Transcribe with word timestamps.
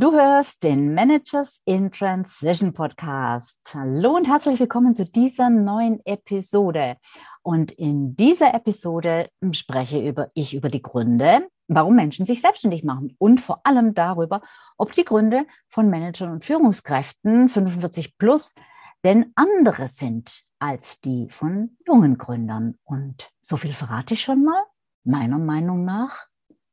Du 0.00 0.12
hörst 0.12 0.62
den 0.62 0.94
Managers 0.94 1.60
in 1.64 1.90
Transition 1.90 2.72
Podcast. 2.72 3.58
Hallo 3.74 4.14
und 4.14 4.28
herzlich 4.28 4.60
willkommen 4.60 4.94
zu 4.94 5.04
dieser 5.04 5.50
neuen 5.50 5.98
Episode. 6.06 6.98
Und 7.42 7.72
in 7.72 8.14
dieser 8.14 8.54
Episode 8.54 9.28
spreche 9.50 10.00
über, 10.00 10.28
ich 10.34 10.54
über 10.54 10.68
die 10.68 10.82
Gründe, 10.82 11.48
warum 11.66 11.96
Menschen 11.96 12.26
sich 12.26 12.40
selbstständig 12.40 12.84
machen 12.84 13.16
und 13.18 13.40
vor 13.40 13.60
allem 13.64 13.92
darüber, 13.92 14.40
ob 14.76 14.92
die 14.92 15.04
Gründe 15.04 15.46
von 15.66 15.90
Managern 15.90 16.30
und 16.30 16.44
Führungskräften 16.44 17.48
45 17.48 18.18
plus 18.18 18.54
denn 19.02 19.32
andere 19.34 19.88
sind 19.88 20.44
als 20.60 21.00
die 21.00 21.28
von 21.28 21.76
jungen 21.88 22.18
Gründern. 22.18 22.78
Und 22.84 23.32
so 23.40 23.56
viel 23.56 23.72
verrate 23.72 24.14
ich 24.14 24.22
schon 24.22 24.44
mal. 24.44 24.62
Meiner 25.02 25.40
Meinung 25.40 25.84
nach, 25.84 26.26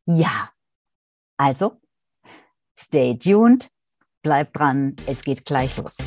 ja. 0.05 0.51
Also 1.37 1.81
Stay 2.77 3.17
tuned, 3.17 3.69
bleib 4.21 4.51
dran, 4.53 4.95
es 5.07 5.21
geht 5.21 5.45
gleich 5.45 5.77
los. 5.77 5.97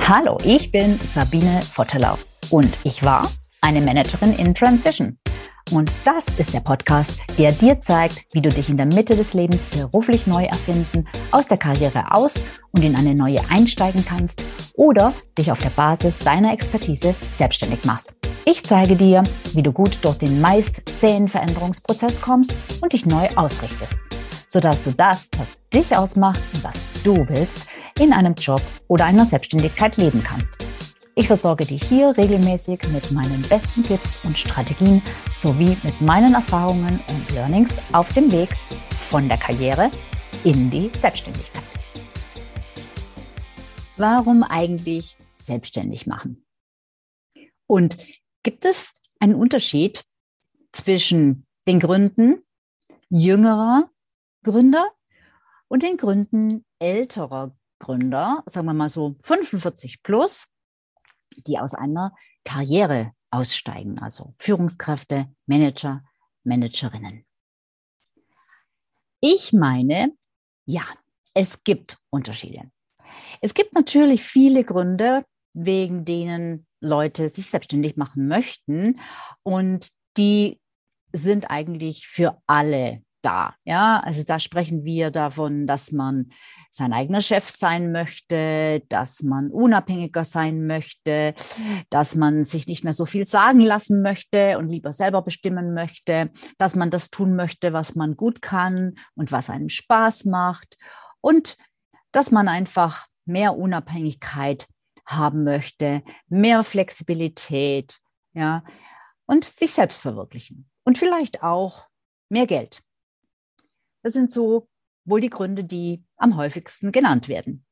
Hallo, 0.00 0.38
ich 0.42 0.72
bin 0.72 0.98
Sabine 1.14 1.60
Vottelau 1.62 2.18
und 2.50 2.76
ich 2.82 3.04
war 3.04 3.30
eine 3.60 3.80
Managerin 3.80 4.32
in 4.32 4.54
Transition. 4.54 5.16
Und 5.70 5.92
das 6.04 6.26
ist 6.38 6.52
der 6.52 6.60
Podcast, 6.60 7.20
der 7.38 7.52
dir 7.52 7.80
zeigt, 7.80 8.26
wie 8.32 8.42
du 8.42 8.48
dich 8.48 8.68
in 8.68 8.76
der 8.76 8.86
Mitte 8.86 9.14
des 9.14 9.34
Lebens 9.34 9.64
beruflich 9.66 10.26
neu 10.26 10.46
erfinden, 10.46 11.06
aus 11.30 11.46
der 11.46 11.58
Karriere 11.58 12.12
aus 12.12 12.34
und 12.72 12.82
in 12.82 12.96
eine 12.96 13.14
neue 13.14 13.48
einsteigen 13.48 14.04
kannst 14.04 14.42
oder 14.74 15.14
dich 15.38 15.52
auf 15.52 15.60
der 15.60 15.70
Basis 15.70 16.18
deiner 16.18 16.52
Expertise 16.52 17.14
selbstständig 17.36 17.84
machst. 17.84 18.12
Ich 18.46 18.64
zeige 18.64 18.96
dir, 18.96 19.22
wie 19.52 19.62
du 19.62 19.70
gut 19.70 19.98
durch 20.02 20.16
den 20.16 20.40
meist 20.40 20.82
zähen 20.98 21.28
Veränderungsprozess 21.28 22.20
kommst 22.20 22.54
und 22.80 22.92
dich 22.92 23.04
neu 23.04 23.28
ausrichtest, 23.36 23.96
sodass 24.48 24.82
du 24.84 24.92
das, 24.92 25.28
was 25.36 25.58
dich 25.72 25.94
ausmacht 25.94 26.40
und 26.54 26.64
was 26.64 26.76
du 27.04 27.28
willst, 27.28 27.66
in 27.98 28.12
einem 28.14 28.34
Job 28.34 28.62
oder 28.88 29.04
einer 29.04 29.26
Selbstständigkeit 29.26 29.98
leben 29.98 30.22
kannst. 30.24 30.52
Ich 31.16 31.26
versorge 31.26 31.66
dich 31.66 31.84
hier 31.84 32.16
regelmäßig 32.16 32.80
mit 32.92 33.12
meinen 33.12 33.42
besten 33.42 33.84
Tipps 33.84 34.18
und 34.24 34.38
Strategien 34.38 35.02
sowie 35.34 35.76
mit 35.82 36.00
meinen 36.00 36.32
Erfahrungen 36.32 37.00
und 37.08 37.34
Learnings 37.34 37.76
auf 37.92 38.08
dem 38.14 38.32
Weg 38.32 38.56
von 39.10 39.28
der 39.28 39.36
Karriere 39.36 39.90
in 40.44 40.70
die 40.70 40.90
Selbstständigkeit. 40.98 41.62
Warum 43.98 44.44
eigentlich 44.44 45.18
selbstständig 45.34 46.06
machen? 46.06 46.46
Und 47.66 47.98
Gibt 48.42 48.64
es 48.64 49.02
einen 49.18 49.34
Unterschied 49.34 50.04
zwischen 50.72 51.46
den 51.66 51.78
Gründen 51.78 52.42
jüngerer 53.10 53.90
Gründer 54.42 54.90
und 55.68 55.82
den 55.82 55.96
Gründen 55.96 56.64
älterer 56.78 57.54
Gründer, 57.78 58.42
sagen 58.46 58.66
wir 58.66 58.74
mal 58.74 58.88
so 58.88 59.16
45 59.20 60.02
plus, 60.02 60.46
die 61.46 61.58
aus 61.58 61.74
einer 61.74 62.14
Karriere 62.44 63.12
aussteigen, 63.30 63.98
also 63.98 64.34
Führungskräfte, 64.38 65.34
Manager, 65.46 66.02
Managerinnen? 66.44 67.26
Ich 69.20 69.52
meine, 69.52 70.12
ja, 70.64 70.82
es 71.34 71.62
gibt 71.62 71.98
Unterschiede. 72.10 72.70
Es 73.40 73.54
gibt 73.54 73.74
natürlich 73.74 74.22
viele 74.22 74.64
Gründe, 74.64 75.26
wegen 75.52 76.04
denen 76.04 76.66
Leute 76.80 77.28
sich 77.28 77.50
selbstständig 77.50 77.96
machen 77.96 78.26
möchten. 78.28 78.98
Und 79.42 79.90
die 80.16 80.60
sind 81.12 81.50
eigentlich 81.50 82.06
für 82.06 82.38
alle 82.46 83.02
da. 83.22 83.54
Ja, 83.64 84.00
also 84.00 84.22
da 84.24 84.38
sprechen 84.38 84.84
wir 84.84 85.10
davon, 85.10 85.66
dass 85.66 85.92
man 85.92 86.30
sein 86.70 86.92
eigener 86.92 87.20
Chef 87.20 87.48
sein 87.48 87.92
möchte, 87.92 88.82
dass 88.88 89.22
man 89.22 89.50
unabhängiger 89.50 90.24
sein 90.24 90.66
möchte, 90.66 91.34
dass 91.90 92.14
man 92.14 92.44
sich 92.44 92.66
nicht 92.66 92.84
mehr 92.84 92.92
so 92.92 93.04
viel 93.04 93.26
sagen 93.26 93.60
lassen 93.60 94.02
möchte 94.02 94.58
und 94.58 94.68
lieber 94.68 94.92
selber 94.92 95.22
bestimmen 95.22 95.74
möchte, 95.74 96.30
dass 96.58 96.74
man 96.74 96.90
das 96.90 97.10
tun 97.10 97.36
möchte, 97.36 97.72
was 97.72 97.94
man 97.94 98.16
gut 98.16 98.42
kann 98.42 98.94
und 99.14 99.32
was 99.32 99.50
einem 99.50 99.68
Spaß 99.68 100.24
macht 100.24 100.76
und 101.20 101.56
dass 102.12 102.30
man 102.30 102.48
einfach 102.48 103.06
mehr 103.24 103.56
Unabhängigkeit 103.56 104.66
haben 105.12 105.44
möchte, 105.44 106.02
mehr 106.28 106.64
Flexibilität, 106.64 108.00
ja, 108.32 108.64
und 109.26 109.44
sich 109.44 109.72
selbst 109.72 110.02
verwirklichen. 110.02 110.68
Und 110.84 110.98
vielleicht 110.98 111.42
auch 111.42 111.86
mehr 112.28 112.46
Geld. 112.46 112.82
Das 114.02 114.12
sind 114.12 114.32
so 114.32 114.68
wohl 115.04 115.20
die 115.20 115.30
Gründe, 115.30 115.64
die 115.64 116.04
am 116.16 116.36
häufigsten 116.36 116.92
genannt 116.92 117.28
werden. 117.28 117.64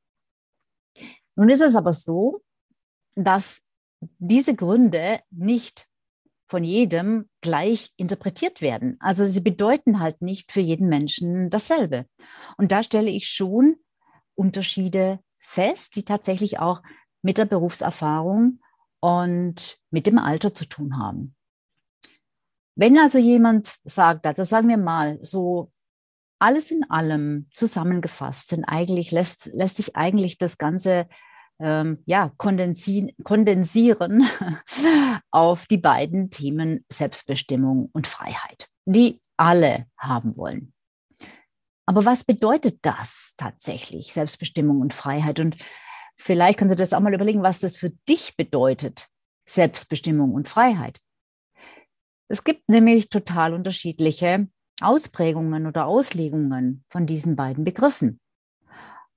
Nun 1.37 1.49
ist 1.49 1.61
es 1.61 1.77
aber 1.77 1.93
so, 1.93 2.43
dass 3.15 3.61
diese 4.19 4.55
Gründe 4.55 5.21
nicht 5.31 5.89
von 6.49 6.65
jedem 6.65 7.29
gleich 7.41 7.93
interpretiert 7.97 8.61
werden. 8.63 8.97
Also 9.01 9.27
sie 9.27 9.41
bedeuten 9.41 10.01
halt 10.01 10.23
nicht 10.23 10.51
für 10.51 10.61
jeden 10.61 10.89
Menschen 10.89 11.51
dasselbe. 11.51 12.07
Und 12.57 12.73
da 12.73 12.83
stelle 12.83 13.11
ich 13.11 13.29
schon 13.29 13.77
Unterschiede 14.35 15.21
fest, 15.41 15.97
die 15.97 16.05
tatsächlich 16.05 16.59
auch 16.59 16.83
mit 17.23 17.39
der 17.39 17.45
Berufserfahrung 17.45 18.61
und 19.01 19.79
mit 19.91 20.07
dem 20.07 20.19
Alter 20.19 20.55
zu 20.55 20.67
tun 20.67 20.99
haben. 20.99 21.35
Wenn 22.75 22.99
also 22.99 23.19
jemand 23.19 23.77
sagt, 23.85 24.27
also 24.27 24.45
sagen 24.45 24.69
wir 24.69 24.79
mal, 24.79 25.19
so 25.23 25.73
alles 26.39 26.71
in 26.71 26.89
allem 26.89 27.49
zusammengefasst 27.53 28.49
sind 28.49 28.65
eigentlich, 28.65 29.11
lässt, 29.11 29.47
lässt 29.55 29.77
sich 29.77 29.97
eigentlich 29.97 30.39
das 30.39 30.59
Ganze 30.59 31.09
ähm, 31.61 32.03
ja, 32.07 32.31
kondensi 32.37 33.15
kondensieren 33.25 34.25
auf 35.31 35.67
die 35.67 35.79
beiden 35.79 36.31
Themen 36.31 36.85
Selbstbestimmung 36.89 37.91
und 37.93 38.07
Freiheit, 38.07 38.69
die 38.87 39.21
alle 39.37 39.87
haben 39.97 40.37
wollen. 40.37 40.73
Aber 41.87 42.05
was 42.05 42.23
bedeutet 42.23 42.81
das 42.83 43.35
tatsächlich, 43.37 44.13
Selbstbestimmung 44.13 44.81
und 44.81 44.95
Freiheit? 44.95 45.41
Und 45.41 45.57
Vielleicht 46.19 46.59
kannst 46.59 46.73
du 46.73 46.77
das 46.77 46.93
auch 46.93 47.01
mal 47.01 47.15
überlegen, 47.15 47.43
was 47.43 47.61
das 47.61 47.77
für 47.77 47.91
dich 48.09 48.37
bedeutet, 48.37 49.09
Selbstbestimmung 49.49 50.33
und 50.33 50.49
Freiheit. 50.49 51.01
Es 52.29 52.45
gibt 52.45 52.69
nämlich 52.69 53.09
total 53.09 53.55
unterschiedliche 53.55 54.49
Ausprägungen 54.81 55.67
oder 55.67 55.87
Auslegungen 55.87 56.85
von 56.91 57.07
diesen 57.07 57.37
beiden 57.37 57.65
Begriffen. 57.65 58.21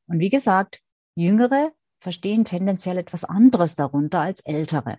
Und 0.08 0.20
wie 0.20 0.30
gesagt, 0.30 0.82
Jüngere 1.16 1.72
verstehen 2.00 2.46
tendenziell 2.46 2.98
etwas 2.98 3.24
anderes 3.24 3.76
darunter 3.76 4.22
als 4.22 4.42
Ältere. 4.42 4.98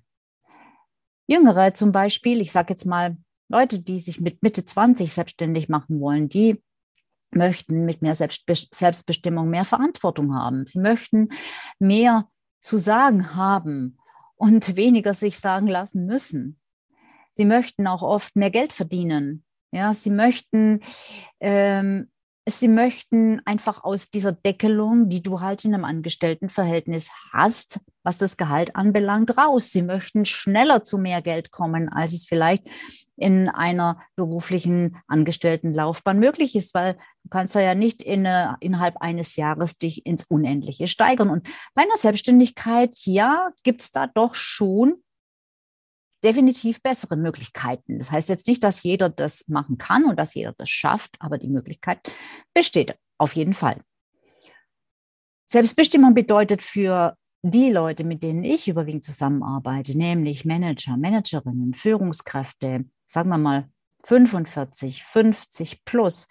Jüngere 1.27 1.73
zum 1.75 1.93
Beispiel, 1.93 2.41
ich 2.41 2.53
sage 2.53 2.75
jetzt 2.75 2.85
mal 2.85 3.17
Leute, 3.49 3.81
die 3.81 3.99
sich 3.99 4.21
mit 4.21 4.43
Mitte 4.43 4.65
20 4.65 5.13
selbstständig 5.13 5.69
machen 5.69 6.01
wollen, 6.01 6.29
die 6.29 6.63
möchten 7.35 7.85
mit 7.85 8.03
mehr 8.03 8.15
Selbstbestimmung 8.15 9.49
mehr 9.49 9.65
Verantwortung 9.65 10.35
haben. 10.35 10.67
Sie 10.67 10.79
möchten 10.79 11.29
mehr 11.79 12.29
zu 12.61 12.79
sagen 12.79 13.35
haben 13.35 13.99
und 14.37 14.77
weniger 14.77 15.15
sich 15.15 15.39
sagen 15.39 15.67
lassen 15.67 16.07
müssen. 16.07 16.61
Sie 17.33 17.45
möchten 17.45 17.87
auch 17.87 18.03
oft 18.03 18.37
mehr 18.37 18.51
Geld 18.51 18.73
verdienen. 18.73 19.45
Ja, 19.73 19.95
sie 19.95 20.11
möchten 20.11 20.81
ähm, 21.41 22.12
sie 22.49 22.69
möchten 22.69 23.41
einfach 23.45 23.85
aus 23.85 24.11
dieser 24.11 24.33
Deckelung, 24.33 25.09
die 25.09 25.23
du 25.23 25.41
halt 25.41 25.65
in 25.65 25.75
einem 25.75 25.85
Angestelltenverhältnis 25.85 27.11
hast, 27.33 27.81
was 28.03 28.19
das 28.19 28.37
Gehalt 28.37 28.75
anbelangt, 28.75 29.37
raus. 29.37 29.71
Sie 29.71 29.83
möchten 29.83 30.25
schneller 30.25 30.83
zu 30.83 30.99
mehr 30.99 31.23
Geld 31.23 31.53
kommen, 31.53 31.89
als 31.89 32.13
es 32.13 32.25
vielleicht 32.25 32.69
in 33.17 33.49
einer 33.49 34.01
beruflichen 34.17 34.97
Angestelltenlaufbahn 35.07 36.19
möglich 36.19 36.57
ist, 36.57 36.75
weil 36.75 36.95
du 37.23 37.29
kannst 37.31 37.55
ja 37.55 37.77
nicht 37.77 38.03
in, 38.03 38.27
innerhalb 38.61 38.97
eines 38.97 39.37
Jahres 39.37 39.79
dich 39.79 40.05
ins 40.07 40.25
Unendliche 40.25 40.89
steigern. 40.89 41.31
Und 41.31 41.47
bei 41.75 41.83
einer 41.83 41.97
Selbstständigkeit, 41.97 42.97
ja, 43.05 43.51
gibt 43.63 43.83
es 43.83 43.93
da 43.93 44.09
doch 44.09 44.35
schon 44.35 44.97
definitiv 46.23 46.83
bessere 46.83 47.17
Möglichkeiten. 47.17 47.99
Das 47.99 48.11
heißt 48.11 48.29
jetzt 48.29 48.47
nicht, 48.47 48.63
dass 48.63 48.83
jeder 48.83 49.09
das 49.09 49.47
machen 49.49 49.79
kann 49.79 50.05
und 50.05 50.19
dass 50.19 50.35
jeder 50.35 50.53
das 50.53 50.71
schafft, 50.71 51.17
aber 51.21 51.39
die 51.39 51.49
Möglichkeit 51.49 52.01
besteht 52.55 52.97
auf 53.19 53.35
jeden 53.35 53.55
Fall. 53.55 53.81
Selbstbestimmung 55.47 56.15
bedeutet 56.15 56.63
für 56.63 57.17
die 57.43 57.71
Leute, 57.71 58.05
mit 58.05 58.23
denen 58.23 58.45
ich 58.45 58.69
überwiegend 58.69 59.05
zusammenarbeite, 59.05 59.99
nämlich 59.99 60.45
Manager, 60.45 60.97
Managerinnen, 60.97 61.75
Führungskräfte, 61.75 62.85
sagen 63.05 63.29
wir 63.31 63.39
mal 63.39 63.69
45, 64.05 65.03
50 65.05 65.85
plus, 65.85 66.29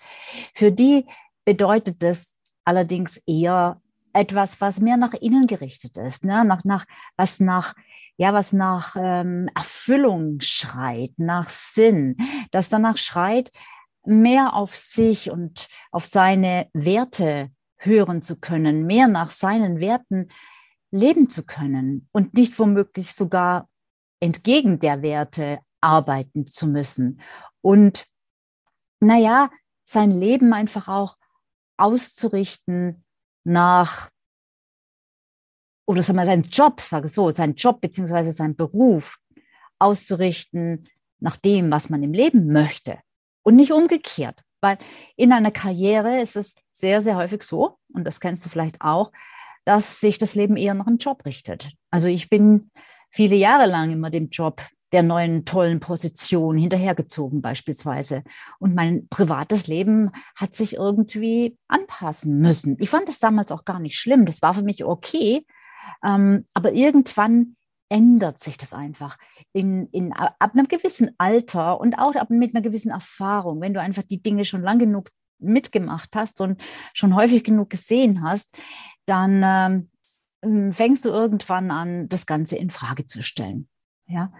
für 0.55 0.71
die 0.71 1.05
bedeutet 1.45 2.01
das 2.01 2.33
allerdings 2.65 3.21
eher 3.27 3.81
etwas, 4.13 4.59
was 4.59 4.79
mehr 4.79 4.97
nach 4.97 5.13
innen 5.13 5.47
gerichtet 5.47 5.97
ist, 5.97 6.25
ne? 6.25 6.43
nach, 6.45 6.63
nach, 6.63 6.85
was 7.15 7.39
nach, 7.39 7.75
ja, 8.21 8.35
was 8.35 8.53
nach 8.53 8.95
ähm, 8.99 9.49
Erfüllung 9.55 10.41
schreit, 10.41 11.11
nach 11.17 11.49
Sinn, 11.49 12.17
das 12.51 12.69
danach 12.69 12.97
schreit, 12.97 13.51
mehr 14.05 14.53
auf 14.53 14.75
sich 14.75 15.31
und 15.31 15.67
auf 15.91 16.05
seine 16.05 16.69
Werte 16.71 17.49
hören 17.77 18.21
zu 18.21 18.39
können, 18.39 18.85
mehr 18.85 19.07
nach 19.07 19.31
seinen 19.31 19.79
Werten 19.79 20.27
leben 20.91 21.29
zu 21.29 21.47
können 21.47 22.09
und 22.11 22.35
nicht 22.35 22.59
womöglich 22.59 23.13
sogar 23.15 23.67
entgegen 24.19 24.77
der 24.77 25.01
Werte 25.01 25.57
arbeiten 25.81 26.45
zu 26.45 26.67
müssen. 26.67 27.21
Und 27.61 28.05
naja, 28.99 29.49
sein 29.83 30.11
Leben 30.11 30.53
einfach 30.53 30.87
auch 30.87 31.17
auszurichten 31.75 33.03
nach, 33.43 34.10
oder 35.85 36.03
sagen 36.03 36.17
wir, 36.17 36.25
sein 36.25 36.43
Job, 36.43 36.81
sage 36.81 37.07
so, 37.07 37.31
sein 37.31 37.55
Job 37.55 37.81
beziehungsweise 37.81 38.31
sein 38.31 38.55
Beruf 38.55 39.17
auszurichten 39.79 40.87
nach 41.19 41.37
dem, 41.37 41.71
was 41.71 41.89
man 41.89 42.03
im 42.03 42.13
Leben 42.13 42.47
möchte 42.47 42.99
und 43.43 43.55
nicht 43.55 43.71
umgekehrt. 43.71 44.43
Weil 44.61 44.77
in 45.15 45.33
einer 45.33 45.51
Karriere 45.51 46.21
ist 46.21 46.35
es 46.35 46.55
sehr, 46.73 47.01
sehr 47.01 47.15
häufig 47.15 47.43
so, 47.43 47.77
und 47.93 48.03
das 48.03 48.19
kennst 48.19 48.45
du 48.45 48.49
vielleicht 48.49 48.79
auch, 48.79 49.11
dass 49.65 49.99
sich 49.99 50.17
das 50.17 50.35
Leben 50.35 50.55
eher 50.55 50.73
nach 50.73 50.85
dem 50.85 50.97
Job 50.97 51.25
richtet. 51.25 51.71
Also 51.89 52.07
ich 52.07 52.29
bin 52.29 52.71
viele 53.09 53.35
Jahre 53.35 53.65
lang 53.67 53.91
immer 53.91 54.09
dem 54.09 54.29
Job 54.29 54.61
der 54.91 55.03
neuen 55.03 55.45
tollen 55.45 55.79
Position 55.79 56.57
hinterhergezogen 56.57 57.41
beispielsweise. 57.41 58.23
Und 58.59 58.75
mein 58.75 59.07
privates 59.07 59.67
Leben 59.67 60.11
hat 60.35 60.53
sich 60.53 60.75
irgendwie 60.75 61.57
anpassen 61.67 62.39
müssen. 62.39 62.75
Ich 62.79 62.89
fand 62.89 63.07
das 63.07 63.19
damals 63.19 63.51
auch 63.51 63.63
gar 63.63 63.79
nicht 63.79 63.97
schlimm. 63.97 64.25
Das 64.25 64.41
war 64.41 64.53
für 64.53 64.63
mich 64.63 64.83
okay. 64.83 65.45
Ähm, 66.03 66.45
aber 66.53 66.73
irgendwann 66.73 67.55
ändert 67.89 68.41
sich 68.41 68.57
das 68.57 68.73
einfach. 68.73 69.17
In, 69.51 69.87
in, 69.87 70.13
ab 70.13 70.51
einem 70.53 70.67
gewissen 70.67 71.11
Alter 71.17 71.79
und 71.79 71.95
auch 71.99 72.15
ab, 72.15 72.29
mit 72.29 72.55
einer 72.55 72.61
gewissen 72.61 72.91
Erfahrung, 72.91 73.59
wenn 73.59 73.73
du 73.73 73.81
einfach 73.81 74.03
die 74.03 74.21
Dinge 74.21 74.45
schon 74.45 74.61
lang 74.61 74.79
genug 74.79 75.09
mitgemacht 75.39 76.09
hast 76.15 76.39
und 76.39 76.61
schon 76.93 77.15
häufig 77.15 77.43
genug 77.43 77.69
gesehen 77.69 78.23
hast, 78.23 78.57
dann 79.05 79.89
ähm, 80.41 80.71
fängst 80.71 81.03
du 81.03 81.09
irgendwann 81.09 81.71
an, 81.71 82.07
das 82.07 82.25
Ganze 82.25 82.55
in 82.55 82.69
Frage 82.69 83.07
zu 83.07 83.23
stellen. 83.23 83.67
Ja. 84.07 84.31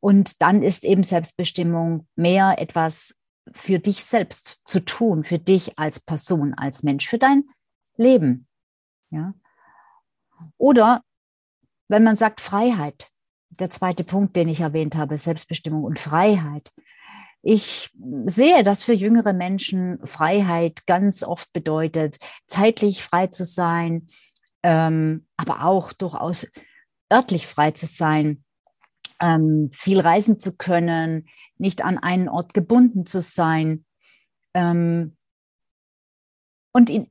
Und 0.00 0.42
dann 0.42 0.62
ist 0.62 0.84
eben 0.84 1.02
Selbstbestimmung 1.02 2.06
mehr 2.16 2.56
etwas 2.58 3.14
für 3.52 3.78
dich 3.78 4.04
selbst 4.04 4.60
zu 4.64 4.80
tun, 4.80 5.24
für 5.24 5.38
dich 5.38 5.78
als 5.78 6.00
Person, 6.00 6.54
als 6.54 6.82
Mensch, 6.82 7.08
für 7.08 7.18
dein 7.18 7.44
Leben. 7.96 8.46
Ja. 9.10 9.34
Oder 10.58 11.02
wenn 11.88 12.04
man 12.04 12.16
sagt 12.16 12.40
Freiheit, 12.40 13.08
der 13.58 13.70
zweite 13.70 14.04
Punkt, 14.04 14.36
den 14.36 14.48
ich 14.48 14.60
erwähnt 14.60 14.96
habe, 14.96 15.18
Selbstbestimmung 15.18 15.84
und 15.84 15.98
Freiheit. 15.98 16.70
Ich 17.42 17.90
sehe, 18.24 18.62
dass 18.62 18.84
für 18.84 18.92
jüngere 18.92 19.32
Menschen 19.32 19.98
Freiheit 20.06 20.86
ganz 20.86 21.22
oft 21.22 21.52
bedeutet, 21.52 22.18
zeitlich 22.46 23.02
frei 23.02 23.26
zu 23.26 23.44
sein, 23.44 24.08
ähm, 24.62 25.26
aber 25.36 25.64
auch 25.64 25.92
durchaus 25.92 26.46
örtlich 27.12 27.46
frei 27.46 27.72
zu 27.72 27.86
sein, 27.86 28.44
ähm, 29.20 29.70
viel 29.72 30.00
reisen 30.00 30.38
zu 30.38 30.56
können, 30.56 31.28
nicht 31.58 31.84
an 31.84 31.98
einen 31.98 32.28
Ort 32.28 32.54
gebunden 32.54 33.06
zu 33.06 33.20
sein. 33.20 33.84
Ähm, 34.54 35.16
und 36.72 36.90
in 36.90 37.10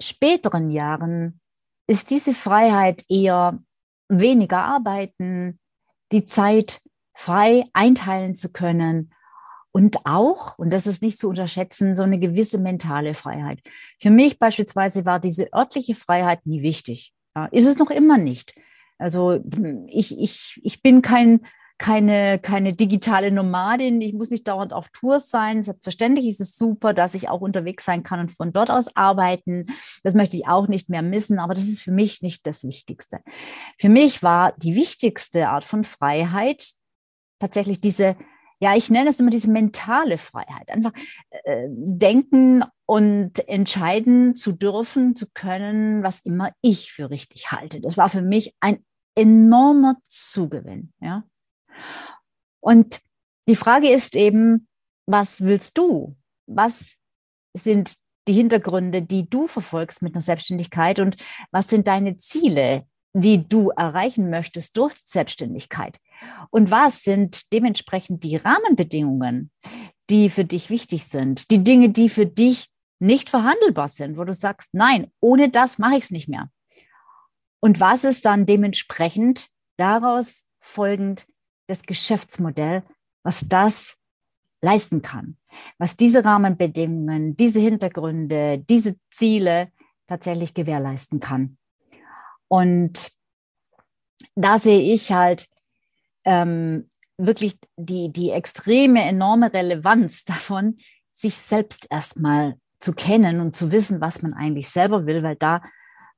späteren 0.00 0.70
Jahren 0.70 1.40
ist 1.86 2.10
diese 2.10 2.34
Freiheit 2.34 3.04
eher 3.08 3.58
weniger 4.08 4.62
arbeiten, 4.62 5.58
die 6.12 6.24
Zeit 6.24 6.80
frei 7.14 7.64
einteilen 7.72 8.34
zu 8.34 8.50
können 8.50 9.12
und 9.76 9.98
auch, 10.04 10.58
und 10.58 10.72
das 10.72 10.86
ist 10.86 11.02
nicht 11.02 11.18
zu 11.18 11.28
unterschätzen, 11.28 11.96
so 11.96 12.02
eine 12.02 12.18
gewisse 12.18 12.56
mentale 12.56 13.12
Freiheit. 13.12 13.60
Für 14.00 14.10
mich 14.10 14.38
beispielsweise 14.38 15.04
war 15.04 15.20
diese 15.20 15.52
örtliche 15.52 15.94
Freiheit 15.94 16.46
nie 16.46 16.62
wichtig. 16.62 17.12
Ja, 17.34 17.44
ist 17.46 17.66
es 17.66 17.76
noch 17.76 17.90
immer 17.90 18.16
nicht. 18.16 18.54
Also 18.96 19.38
ich, 19.88 20.18
ich, 20.18 20.58
ich 20.64 20.80
bin 20.80 21.02
kein, 21.02 21.46
keine, 21.78 22.38
keine 22.38 22.72
digitale 22.72 23.30
Nomadin. 23.30 24.00
Ich 24.00 24.14
muss 24.14 24.30
nicht 24.30 24.48
dauernd 24.48 24.72
auf 24.72 24.88
Tour 24.88 25.20
sein. 25.20 25.62
Selbstverständlich 25.62 26.26
ist 26.26 26.40
es 26.40 26.56
super, 26.56 26.94
dass 26.94 27.14
ich 27.14 27.28
auch 27.28 27.40
unterwegs 27.40 27.84
sein 27.84 28.02
kann 28.02 28.20
und 28.20 28.30
von 28.30 28.52
dort 28.52 28.70
aus 28.70 28.94
arbeiten. 28.96 29.66
Das 30.02 30.14
möchte 30.14 30.36
ich 30.36 30.48
auch 30.48 30.68
nicht 30.68 30.88
mehr 30.88 31.02
missen, 31.02 31.38
aber 31.38 31.54
das 31.54 31.64
ist 31.64 31.82
für 31.82 31.92
mich 31.92 32.22
nicht 32.22 32.46
das 32.46 32.64
Wichtigste. 32.64 33.20
Für 33.78 33.88
mich 33.88 34.22
war 34.22 34.52
die 34.56 34.74
wichtigste 34.74 35.48
Art 35.48 35.64
von 35.64 35.84
Freiheit 35.84 36.72
tatsächlich 37.38 37.80
diese 37.80 38.16
ja, 38.58 38.74
ich 38.74 38.90
nenne 38.90 39.10
es 39.10 39.20
immer 39.20 39.30
diese 39.30 39.50
mentale 39.50 40.16
Freiheit. 40.16 40.70
Einfach 40.70 40.92
äh, 41.44 41.68
denken 41.68 42.64
und 42.86 43.46
entscheiden 43.48 44.34
zu 44.34 44.52
dürfen, 44.52 45.14
zu 45.14 45.26
können, 45.34 46.02
was 46.02 46.20
immer 46.20 46.52
ich 46.62 46.90
für 46.90 47.10
richtig 47.10 47.50
halte. 47.52 47.82
Das 47.82 47.98
war 47.98 48.08
für 48.08 48.22
mich 48.22 48.54
ein 48.60 48.82
enormer 49.14 49.96
Zugewinn. 50.06 50.94
Ja? 51.00 51.24
Und 52.60 53.00
die 53.48 53.56
Frage 53.56 53.88
ist 53.88 54.16
eben, 54.16 54.68
was 55.06 55.40
willst 55.40 55.78
du? 55.78 56.16
Was 56.46 56.96
sind 57.54 57.96
die 58.28 58.32
Hintergründe, 58.32 59.02
die 59.02 59.28
du 59.28 59.46
verfolgst 59.46 60.02
mit 60.02 60.14
einer 60.14 60.22
Selbstständigkeit 60.22 60.98
und 60.98 61.16
was 61.52 61.68
sind 61.68 61.86
deine 61.86 62.16
Ziele, 62.16 62.86
die 63.12 63.48
du 63.48 63.70
erreichen 63.70 64.30
möchtest 64.30 64.76
durch 64.76 64.94
Selbstständigkeit? 64.96 65.98
Und 66.50 66.70
was 66.70 67.02
sind 67.02 67.52
dementsprechend 67.52 68.24
die 68.24 68.36
Rahmenbedingungen, 68.36 69.50
die 70.10 70.28
für 70.28 70.44
dich 70.44 70.70
wichtig 70.70 71.04
sind? 71.04 71.50
Die 71.50 71.62
Dinge, 71.62 71.90
die 71.90 72.08
für 72.08 72.26
dich 72.26 72.68
nicht 72.98 73.28
verhandelbar 73.28 73.88
sind, 73.88 74.16
wo 74.16 74.24
du 74.24 74.32
sagst, 74.32 74.70
nein, 74.72 75.10
ohne 75.20 75.50
das 75.50 75.78
mache 75.78 75.96
ich 75.96 76.04
es 76.04 76.10
nicht 76.10 76.28
mehr. 76.28 76.50
Und 77.60 77.80
was 77.80 78.04
ist 78.04 78.24
dann 78.24 78.46
dementsprechend 78.46 79.48
daraus 79.76 80.44
folgend 80.60 81.26
das 81.66 81.82
Geschäftsmodell, 81.82 82.82
was 83.22 83.46
das 83.48 83.96
leisten 84.62 85.02
kann, 85.02 85.36
was 85.78 85.96
diese 85.96 86.24
Rahmenbedingungen, 86.24 87.36
diese 87.36 87.60
Hintergründe, 87.60 88.58
diese 88.58 88.96
Ziele 89.10 89.70
tatsächlich 90.06 90.54
gewährleisten 90.54 91.20
kann. 91.20 91.58
Und 92.48 93.10
da 94.34 94.58
sehe 94.58 94.94
ich 94.94 95.12
halt 95.12 95.48
ähm, 96.24 96.88
wirklich 97.18 97.58
die, 97.76 98.12
die 98.12 98.30
extreme, 98.30 99.02
enorme 99.02 99.52
Relevanz 99.52 100.24
davon, 100.24 100.78
sich 101.12 101.36
selbst 101.36 101.86
erstmal 101.90 102.58
zu 102.78 102.92
kennen 102.92 103.40
und 103.40 103.56
zu 103.56 103.72
wissen, 103.72 104.00
was 104.00 104.22
man 104.22 104.34
eigentlich 104.34 104.68
selber 104.68 105.06
will, 105.06 105.22
weil 105.22 105.36
da 105.36 105.62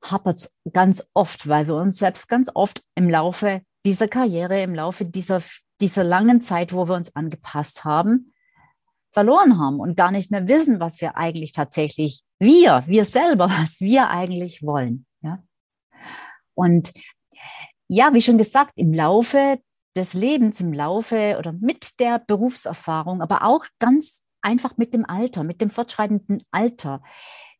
hapert 0.03 0.37
es 0.37 0.51
ganz 0.71 1.03
oft, 1.13 1.47
weil 1.47 1.67
wir 1.67 1.75
uns 1.75 1.97
selbst 1.99 2.27
ganz 2.27 2.49
oft 2.53 2.83
im 2.95 3.09
Laufe 3.09 3.61
dieser 3.85 4.07
Karriere, 4.07 4.61
im 4.61 4.75
Laufe 4.75 5.05
dieser, 5.05 5.41
dieser 5.81 6.03
langen 6.03 6.41
Zeit, 6.41 6.73
wo 6.73 6.87
wir 6.87 6.95
uns 6.95 7.15
angepasst 7.15 7.85
haben, 7.85 8.33
verloren 9.11 9.57
haben 9.57 9.79
und 9.79 9.97
gar 9.97 10.11
nicht 10.11 10.31
mehr 10.31 10.47
wissen, 10.47 10.79
was 10.79 11.01
wir 11.01 11.17
eigentlich 11.17 11.51
tatsächlich, 11.51 12.23
wir, 12.39 12.83
wir 12.87 13.05
selber, 13.05 13.49
was 13.49 13.79
wir 13.81 14.09
eigentlich 14.09 14.63
wollen. 14.63 15.05
Ja? 15.21 15.43
Und 16.53 16.93
ja, 17.87 18.13
wie 18.13 18.21
schon 18.21 18.37
gesagt, 18.37 18.73
im 18.75 18.93
Laufe 18.93 19.59
des 19.95 20.13
Lebens 20.13 20.61
im 20.61 20.71
Laufe 20.71 21.37
oder 21.39 21.51
mit 21.51 21.99
der 21.99 22.19
Berufserfahrung, 22.19 23.21
aber 23.21 23.43
auch 23.43 23.65
ganz 23.79 24.23
einfach 24.41 24.77
mit 24.77 24.93
dem 24.93 25.05
Alter, 25.05 25.43
mit 25.43 25.61
dem 25.61 25.69
fortschreitenden 25.69 26.43
Alter, 26.51 27.01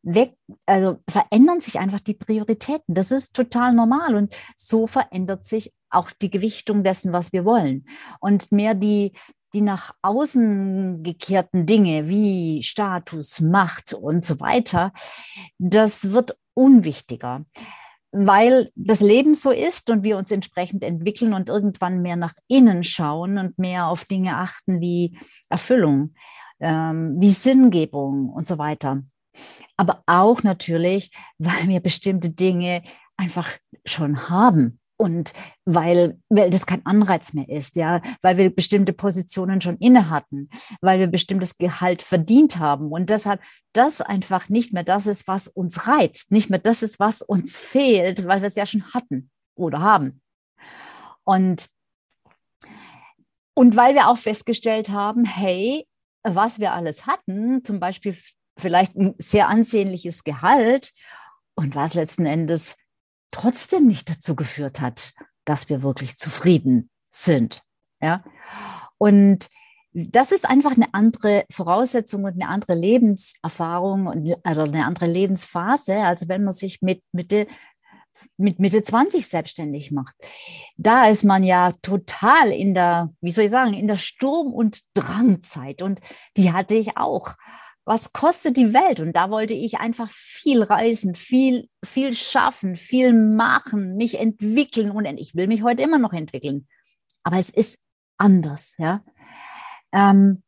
weg, 0.01 0.36
also 0.65 0.98
verändern 1.10 1.62
sich 1.62 1.79
einfach 1.79 2.00
die 2.00 2.13
Prioritäten. 2.13 2.94
Das 2.94 3.12
ist 3.12 3.36
total 3.36 3.74
normal 3.74 4.15
und 4.15 4.34
so 4.56 4.88
verändert 4.88 5.46
sich 5.46 5.74
auch 5.89 6.12
die 6.12 6.29
Gewichtung 6.29 6.84
dessen, 6.84 7.13
was 7.13 7.34
wir 7.34 7.46
wollen. 7.46 7.86
Und 8.20 8.51
mehr 8.51 8.75
die, 8.75 9.13
die 9.53 9.62
nach 9.62 9.94
außen 10.01 11.03
gekehrten 11.03 11.65
Dinge 11.65 12.08
wie 12.08 12.63
Status, 12.63 13.41
Macht 13.41 13.94
und 13.94 14.25
so 14.25 14.39
weiter, 14.39 14.91
das 15.58 16.12
wird 16.12 16.38
unwichtiger 16.53 17.46
weil 18.12 18.72
das 18.75 19.01
Leben 19.01 19.36
so 19.36 19.51
ist 19.51 19.89
und 19.89 20.03
wir 20.03 20.18
uns 20.18 20.32
entsprechend 20.32 20.84
entwickeln 20.84 21.34
und 21.34 21.50
irgendwann 21.50 22.01
mehr 22.01 22.15
nach 22.15 22.34
innen 22.48 22.84
schauen 22.84 23.38
und 23.38 23.60
mehr 23.60 23.88
auf 23.88 24.06
Dinge 24.06 24.38
achten 24.38 24.82
wie 24.82 25.18
Erfüllung, 25.50 26.13
ähm, 26.60 27.15
wie 27.20 27.29
Sinngebung 27.29 28.29
und 28.29 28.48
so 28.48 28.58
weiter. 28.58 29.03
Aber 29.77 30.03
auch 30.05 30.43
natürlich, 30.43 31.12
weil 31.38 31.67
wir 31.67 31.79
bestimmte 31.79 32.29
Dinge 32.29 32.84
einfach 33.17 33.50
schon 33.86 34.29
haben. 34.29 34.79
Und 35.01 35.31
weil, 35.63 36.19
weil 36.27 36.50
das 36.50 36.65
kein 36.65 36.86
Anreiz 36.86 37.31
mehr 37.31 37.48
ist, 37.48 37.77
ja, 37.77 38.01
weil 38.22 38.36
wir 38.36 38.53
bestimmte 38.53 38.91
Positionen 38.91 39.62
schon 39.62 39.77
inne 39.77 40.10
hatten, 40.10 40.50
weil 40.81 41.00
wir 41.00 41.08
bestimmtes 41.08 41.58
Gehalt 41.58 42.01
verdient 42.01 42.60
haben. 42.60 42.91
Und 42.91 43.10
deshalb 43.10 43.41
das 43.72 44.01
einfach 44.01 44.50
nicht 44.50 44.74
mehr 44.74 44.84
das 44.84 45.08
ist, 45.08 45.25
was 45.25 45.48
uns 45.48 45.88
reizt, 45.88 46.34
nicht 46.34 46.50
mehr 46.50 46.60
das 46.60 46.81
ist, 46.81 47.00
was 47.00 47.22
uns 47.22 47.55
fehlt, 47.58 48.27
weil 48.27 48.41
wir 48.41 48.50
es 48.50 48.55
ja 48.55 48.65
schon 48.65 48.93
hatten 48.93 49.29
oder 49.55 49.79
haben. 49.79 50.22
Und 51.24 51.69
und 53.60 53.75
weil 53.75 53.93
wir 53.93 54.08
auch 54.08 54.17
festgestellt 54.17 54.89
haben, 54.89 55.25
hey, 55.25 55.86
was 56.24 56.60
wir 56.60 56.72
alles 56.74 57.08
hatten, 57.08 57.63
zum 57.65 57.81
Beispiel 57.81 58.17
vielleicht 58.59 58.95
ein 58.95 59.15
sehr 59.17 59.47
ansehnliches 59.47 60.23
Gehalt 60.23 60.91
und 61.55 61.75
was 61.75 61.93
letzten 61.93 62.25
Endes 62.25 62.77
trotzdem 63.31 63.87
nicht 63.87 64.09
dazu 64.09 64.35
geführt 64.35 64.81
hat, 64.81 65.13
dass 65.45 65.69
wir 65.69 65.83
wirklich 65.83 66.17
zufrieden 66.17 66.89
sind. 67.09 67.63
Ja. 68.01 68.23
Und 68.97 69.49
das 69.93 70.31
ist 70.31 70.47
einfach 70.47 70.75
eine 70.75 70.93
andere 70.93 71.45
Voraussetzung 71.51 72.23
und 72.23 72.33
eine 72.33 72.47
andere 72.47 72.75
Lebenserfahrung 72.75 74.07
und, 74.07 74.25
oder 74.47 74.63
eine 74.63 74.85
andere 74.85 75.07
Lebensphase, 75.07 75.95
als 75.95 76.29
wenn 76.29 76.43
man 76.43 76.53
sich 76.53 76.81
mit 76.81 77.01
Mitte, 77.11 77.47
mit 78.37 78.59
Mitte 78.59 78.83
20 78.83 79.27
selbstständig 79.27 79.91
macht. 79.91 80.15
Da 80.77 81.07
ist 81.07 81.23
man 81.23 81.43
ja 81.43 81.71
total 81.81 82.51
in 82.51 82.73
der, 82.73 83.11
wie 83.21 83.31
soll 83.31 83.45
ich 83.45 83.51
sagen, 83.51 83.73
in 83.73 83.87
der 83.87 83.97
Sturm- 83.97 84.53
und 84.53 84.81
Drangzeit. 84.93 85.81
Und 85.81 86.01
die 86.37 86.53
hatte 86.53 86.75
ich 86.75 86.97
auch. 86.97 87.35
Was 87.89 88.13
kostet 88.13 88.55
die 88.55 88.72
Welt? 88.72 89.00
Und 89.00 89.15
da 89.15 89.31
wollte 89.31 89.55
ich 89.55 89.79
einfach 89.79 90.12
viel 90.12 90.62
reisen, 90.62 91.15
viel, 91.15 91.67
viel 91.84 92.13
schaffen, 92.13 92.75
viel 92.75 93.13
machen, 93.13 93.96
mich 93.96 94.19
entwickeln. 94.19 94.91
Und 94.91 95.08
ich 95.17 95.34
will 95.34 95.48
mich 95.48 95.63
heute 95.63 95.81
immer 95.81 95.98
noch 95.98 96.13
entwickeln. 96.13 96.67
Aber 97.24 97.38
es 97.38 97.50
ist 97.50 97.79
anders, 98.19 98.75
ja. 98.77 99.03
Ähm, 99.91 100.43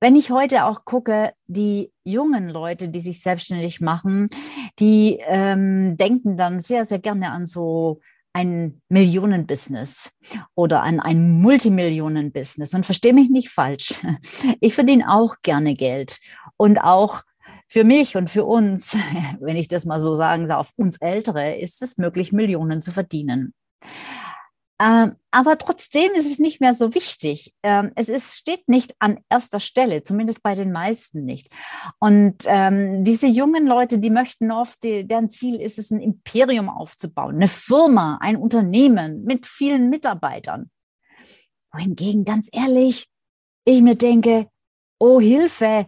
wenn 0.00 0.16
ich 0.16 0.30
heute 0.30 0.64
auch 0.64 0.86
gucke, 0.86 1.34
die 1.46 1.92
jungen 2.04 2.48
Leute, 2.48 2.88
die 2.88 3.00
sich 3.00 3.20
selbstständig 3.20 3.82
machen, 3.82 4.30
die 4.78 5.18
ähm, 5.26 5.98
denken 5.98 6.38
dann 6.38 6.60
sehr, 6.60 6.86
sehr 6.86 7.00
gerne 7.00 7.32
an 7.32 7.44
so 7.46 8.00
ein 8.36 8.82
Millionenbusiness 8.90 10.12
oder 10.54 10.82
an 10.82 11.00
ein 11.00 11.40
Multimillionenbusiness. 11.40 12.74
Und 12.74 12.84
verstehe 12.84 13.14
mich 13.14 13.30
nicht 13.30 13.48
falsch. 13.48 13.94
Ich 14.60 14.74
verdiene 14.74 15.10
auch 15.10 15.36
gerne 15.42 15.74
Geld 15.74 16.18
und 16.56 16.78
auch 16.78 17.22
für 17.68 17.84
mich 17.84 18.16
und 18.16 18.30
für 18.30 18.44
uns, 18.44 18.96
wenn 19.40 19.56
ich 19.56 19.68
das 19.68 19.84
mal 19.84 20.00
so 20.00 20.16
sagen 20.16 20.46
darf, 20.46 20.72
uns 20.76 20.98
Ältere, 20.98 21.56
ist 21.56 21.82
es 21.82 21.98
möglich, 21.98 22.32
Millionen 22.32 22.82
zu 22.82 22.92
verdienen. 22.92 23.54
Ähm, 24.78 25.16
aber 25.30 25.56
trotzdem 25.56 26.12
ist 26.12 26.30
es 26.30 26.38
nicht 26.38 26.60
mehr 26.60 26.74
so 26.74 26.94
wichtig. 26.94 27.54
Ähm, 27.62 27.92
es 27.94 28.10
ist, 28.10 28.36
steht 28.36 28.68
nicht 28.68 28.94
an 28.98 29.18
erster 29.30 29.58
Stelle, 29.58 30.02
zumindest 30.02 30.42
bei 30.42 30.54
den 30.54 30.70
meisten 30.70 31.24
nicht. 31.24 31.48
Und 31.98 32.44
ähm, 32.44 33.02
diese 33.02 33.26
jungen 33.26 33.66
Leute, 33.66 33.98
die 33.98 34.10
möchten 34.10 34.50
oft, 34.52 34.82
die, 34.82 35.08
deren 35.08 35.30
Ziel 35.30 35.60
ist 35.60 35.78
es, 35.78 35.90
ein 35.90 36.00
Imperium 36.00 36.68
aufzubauen, 36.68 37.36
eine 37.36 37.48
Firma, 37.48 38.18
ein 38.20 38.36
Unternehmen 38.36 39.24
mit 39.24 39.46
vielen 39.46 39.88
Mitarbeitern. 39.88 40.70
Wohingegen, 41.72 42.24
ganz 42.24 42.50
ehrlich, 42.52 43.06
ich 43.64 43.80
mir 43.80 43.96
denke, 43.96 44.48
oh 44.98 45.20
Hilfe, 45.20 45.86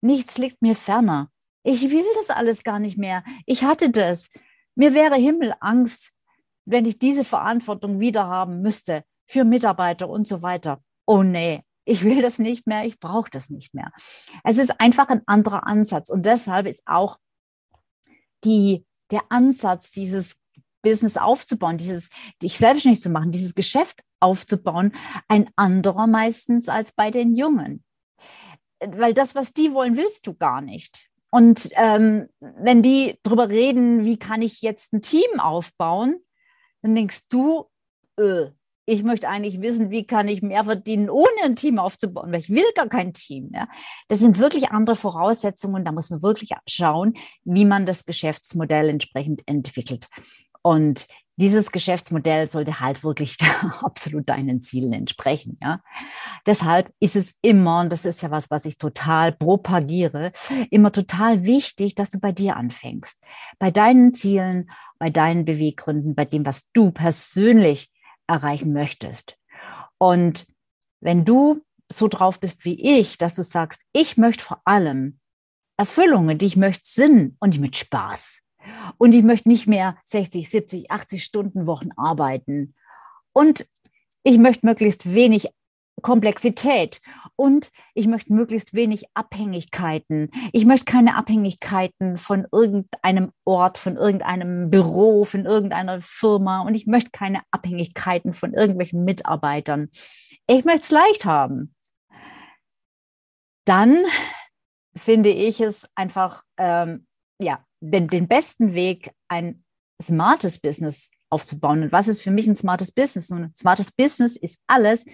nichts 0.00 0.38
liegt 0.38 0.62
mir 0.62 0.74
ferner. 0.74 1.30
Ich 1.62 1.90
will 1.90 2.04
das 2.14 2.30
alles 2.30 2.62
gar 2.62 2.78
nicht 2.78 2.98
mehr. 2.98 3.24
Ich 3.46 3.64
hatte 3.64 3.90
das. 3.90 4.28
Mir 4.74 4.94
wäre 4.94 5.16
Himmelangst, 5.16 6.12
wenn 6.64 6.84
ich 6.84 6.98
diese 6.98 7.24
Verantwortung 7.24 8.00
wieder 8.00 8.26
haben 8.26 8.62
müsste 8.62 9.04
für 9.26 9.44
Mitarbeiter 9.44 10.08
und 10.08 10.26
so 10.26 10.42
weiter. 10.42 10.82
Oh 11.06 11.22
nee, 11.22 11.62
ich 11.84 12.04
will 12.04 12.22
das 12.22 12.38
nicht 12.38 12.66
mehr, 12.66 12.84
ich 12.84 13.00
brauche 13.00 13.30
das 13.30 13.50
nicht 13.50 13.74
mehr. 13.74 13.90
Es 14.44 14.58
ist 14.58 14.80
einfach 14.80 15.08
ein 15.08 15.22
anderer 15.26 15.66
Ansatz 15.66 16.10
und 16.10 16.26
deshalb 16.26 16.66
ist 16.66 16.82
auch 16.86 17.18
die, 18.44 18.84
der 19.10 19.22
Ansatz, 19.30 19.90
dieses 19.90 20.36
Business 20.82 21.16
aufzubauen, 21.16 21.78
dieses 21.78 22.08
dich 22.42 22.56
selbstständig 22.56 23.00
zu 23.00 23.10
machen, 23.10 23.32
dieses 23.32 23.54
Geschäft 23.54 24.02
aufzubauen, 24.20 24.92
ein 25.28 25.50
anderer 25.56 26.06
meistens 26.06 26.68
als 26.68 26.92
bei 26.92 27.10
den 27.10 27.34
Jungen. 27.34 27.82
Weil 28.86 29.14
das, 29.14 29.34
was 29.34 29.52
die 29.52 29.72
wollen, 29.72 29.96
willst 29.96 30.26
du 30.26 30.34
gar 30.34 30.60
nicht. 30.60 31.08
Und 31.30 31.68
ähm, 31.74 32.28
wenn 32.40 32.82
die 32.82 33.18
darüber 33.22 33.48
reden, 33.48 34.04
wie 34.04 34.18
kann 34.18 34.42
ich 34.42 34.62
jetzt 34.62 34.92
ein 34.92 35.02
Team 35.02 35.38
aufbauen, 35.38 36.20
dann 36.82 36.94
denkst 36.94 37.28
du, 37.28 37.66
äh, 38.16 38.46
ich 38.86 39.02
möchte 39.02 39.28
eigentlich 39.28 39.60
wissen, 39.60 39.90
wie 39.90 40.06
kann 40.06 40.28
ich 40.28 40.40
mehr 40.40 40.64
verdienen, 40.64 41.10
ohne 41.10 41.28
ein 41.44 41.56
Team 41.56 41.78
aufzubauen, 41.78 42.32
weil 42.32 42.40
ich 42.40 42.48
will 42.48 42.64
gar 42.74 42.88
kein 42.88 43.12
Team. 43.12 43.50
Ja? 43.52 43.68
Das 44.08 44.18
sind 44.18 44.38
wirklich 44.38 44.70
andere 44.70 44.96
Voraussetzungen. 44.96 45.84
Da 45.84 45.92
muss 45.92 46.08
man 46.08 46.22
wirklich 46.22 46.52
schauen, 46.66 47.12
wie 47.44 47.66
man 47.66 47.84
das 47.84 48.06
Geschäftsmodell 48.06 48.88
entsprechend 48.88 49.42
entwickelt. 49.46 50.08
Und 50.62 51.06
dieses 51.38 51.70
Geschäftsmodell 51.70 52.48
sollte 52.48 52.80
halt 52.80 53.04
wirklich 53.04 53.36
absolut 53.82 54.28
deinen 54.28 54.60
Zielen 54.60 54.92
entsprechen. 54.92 55.56
Ja? 55.62 55.80
Deshalb 56.46 56.92
ist 57.00 57.16
es 57.16 57.34
immer, 57.42 57.80
und 57.80 57.90
das 57.90 58.04
ist 58.04 58.22
ja 58.22 58.30
was, 58.30 58.50
was 58.50 58.64
ich 58.64 58.78
total 58.78 59.32
propagiere, 59.32 60.32
immer 60.70 60.92
total 60.92 61.44
wichtig, 61.44 61.94
dass 61.94 62.10
du 62.10 62.18
bei 62.18 62.32
dir 62.32 62.56
anfängst. 62.56 63.22
Bei 63.58 63.70
deinen 63.70 64.12
Zielen, 64.14 64.70
bei 64.98 65.10
deinen 65.10 65.44
Beweggründen, 65.44 66.14
bei 66.14 66.24
dem, 66.24 66.44
was 66.44 66.70
du 66.72 66.90
persönlich 66.90 67.90
erreichen 68.26 68.72
möchtest. 68.72 69.38
Und 69.98 70.46
wenn 71.00 71.24
du 71.24 71.62
so 71.90 72.08
drauf 72.08 72.40
bist 72.40 72.64
wie 72.64 72.98
ich, 72.98 73.16
dass 73.16 73.34
du 73.34 73.42
sagst, 73.42 73.82
ich 73.92 74.16
möchte 74.16 74.44
vor 74.44 74.60
allem 74.64 75.20
Erfüllungen, 75.78 76.36
die 76.36 76.46
ich 76.46 76.56
möchte 76.56 76.84
Sinn 76.84 77.36
und 77.38 77.54
ich 77.54 77.60
möchte 77.60 77.78
Spaß. 77.78 78.42
Und 78.96 79.14
ich 79.14 79.22
möchte 79.22 79.48
nicht 79.48 79.66
mehr 79.66 79.96
60, 80.04 80.48
70, 80.48 80.90
80 80.90 81.22
Stunden 81.22 81.66
Wochen 81.66 81.90
arbeiten. 81.96 82.74
Und 83.32 83.66
ich 84.22 84.38
möchte 84.38 84.66
möglichst 84.66 85.14
wenig 85.14 85.48
Komplexität 86.02 87.00
und 87.36 87.70
ich 87.94 88.06
möchte 88.06 88.32
möglichst 88.32 88.74
wenig 88.74 89.04
Abhängigkeiten. 89.14 90.30
Ich 90.52 90.64
möchte 90.64 90.84
keine 90.84 91.16
Abhängigkeiten 91.16 92.16
von 92.16 92.46
irgendeinem 92.52 93.32
Ort, 93.44 93.78
von 93.78 93.96
irgendeinem 93.96 94.70
Büro, 94.70 95.24
von 95.24 95.44
irgendeiner 95.44 96.00
Firma 96.00 96.60
und 96.60 96.74
ich 96.74 96.86
möchte 96.86 97.10
keine 97.10 97.42
Abhängigkeiten 97.50 98.32
von 98.32 98.54
irgendwelchen 98.54 99.04
Mitarbeitern. 99.04 99.88
Ich 100.46 100.64
möchte 100.64 100.82
es 100.82 100.90
leicht 100.90 101.24
haben. 101.24 101.74
Dann 103.64 104.04
finde 104.96 105.30
ich 105.30 105.60
es 105.60 105.88
einfach 105.94 106.42
ähm, 106.56 107.06
ja 107.40 107.64
den, 107.80 108.08
den 108.08 108.28
besten 108.28 108.74
Weg, 108.74 109.10
ein 109.28 109.64
smartes 110.02 110.58
Business 110.58 111.10
aufzubauen. 111.30 111.82
Und 111.82 111.92
was 111.92 112.08
ist 112.08 112.22
für 112.22 112.30
mich 112.30 112.46
ein 112.46 112.56
smartes 112.56 112.92
Business? 112.92 113.30
Ein 113.30 113.52
smartes 113.56 113.92
Business 113.92 114.36
ist 114.36 114.60
alles, 114.66 115.04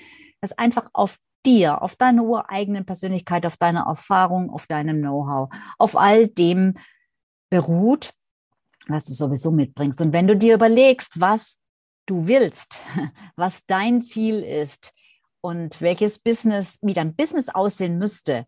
das 0.41 0.53
einfach 0.53 0.89
auf 0.93 1.19
dir, 1.45 1.83
auf 1.83 1.97
deiner 1.97 2.25
ureigenen 2.25 2.87
Persönlichkeit, 2.87 3.47
auf 3.47 3.57
deiner 3.57 3.87
Erfahrung, 3.87 4.51
auf 4.51 4.67
deinem 4.67 5.01
Know-how, 5.01 5.51
auf 5.79 5.97
all 5.97 6.29
dem 6.29 6.75
beruht, 7.51 8.13
was 8.89 9.05
du 9.05 9.13
sowieso 9.13 9.51
mitbringst. 9.51 10.01
Und 10.01 10.13
wenn 10.13 10.27
du 10.27 10.37
dir 10.37 10.55
überlegst, 10.55 11.21
was 11.21 11.59
du 12.07 12.27
willst, 12.27 12.85
was 13.37 13.65
dein 13.67 14.03
Ziel 14.03 14.43
ist 14.43 14.93
und 15.41 15.81
welches 15.81 16.19
Business, 16.19 16.79
wie 16.83 16.95
dein 16.95 17.15
Business 17.15 17.49
aussehen 17.49 17.99
müsste, 17.99 18.47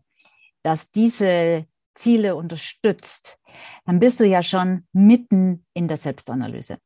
dass 0.63 0.91
diese 0.91 1.65
Ziele 1.97 2.35
unterstützt, 2.35 3.39
dann 3.85 3.99
bist 3.99 4.19
du 4.19 4.25
ja 4.25 4.43
schon 4.43 4.85
mitten 4.93 5.65
in 5.73 5.87
der 5.87 5.97
Selbstanalyse. 5.97 6.77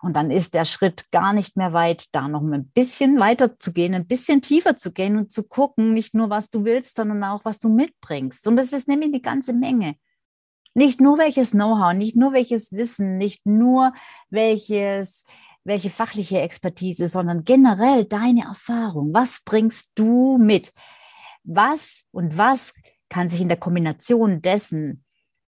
Und 0.00 0.14
dann 0.14 0.30
ist 0.30 0.54
der 0.54 0.64
Schritt 0.64 1.10
gar 1.10 1.32
nicht 1.32 1.56
mehr 1.56 1.72
weit, 1.72 2.06
da 2.12 2.28
noch 2.28 2.42
ein 2.42 2.68
bisschen 2.68 3.18
weiter 3.18 3.58
zu 3.58 3.72
gehen, 3.72 3.94
ein 3.94 4.06
bisschen 4.06 4.40
tiefer 4.40 4.76
zu 4.76 4.92
gehen 4.92 5.16
und 5.16 5.32
zu 5.32 5.42
gucken, 5.42 5.92
nicht 5.92 6.14
nur, 6.14 6.30
was 6.30 6.50
du 6.50 6.64
willst, 6.64 6.96
sondern 6.96 7.22
auch, 7.24 7.44
was 7.44 7.58
du 7.58 7.68
mitbringst. 7.68 8.46
Und 8.46 8.56
das 8.56 8.72
ist 8.72 8.88
nämlich 8.88 9.08
eine 9.08 9.20
ganze 9.20 9.52
Menge. 9.52 9.96
Nicht 10.74 11.00
nur 11.00 11.18
welches 11.18 11.50
Know-how, 11.50 11.94
nicht 11.94 12.16
nur 12.16 12.32
welches 12.32 12.72
Wissen, 12.72 13.18
nicht 13.18 13.44
nur 13.44 13.92
welches, 14.28 15.24
welche 15.64 15.90
fachliche 15.90 16.40
Expertise, 16.40 17.08
sondern 17.08 17.42
generell 17.42 18.04
deine 18.04 18.44
Erfahrung. 18.44 19.12
Was 19.12 19.40
bringst 19.44 19.90
du 19.96 20.38
mit? 20.38 20.72
Was 21.42 22.04
und 22.12 22.38
was 22.38 22.72
kann 23.10 23.28
sich 23.28 23.40
in 23.42 23.48
der 23.48 23.58
Kombination 23.58 24.40
dessen 24.40 25.04